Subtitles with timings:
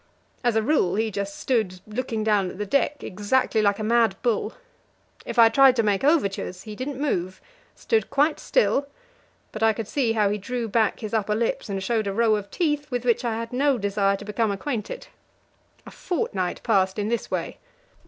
[0.43, 4.15] As a rule, he just stood looking down at the deck exactly like a mad
[4.23, 4.53] bull.
[5.27, 7.39] If I tried to make overtures, he didn't move
[7.75, 8.87] stood quite still;
[9.51, 12.35] but I could see how he drew back his upper lip and showed a row
[12.35, 15.05] of teeth, with which I had no desire to become acquainted.
[15.85, 17.59] A fortnight passed in this way.